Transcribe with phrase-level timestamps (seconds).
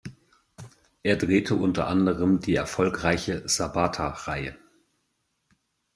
[1.03, 4.57] Er drehte unter anderem die erfolgreiche Sabata-Reihe.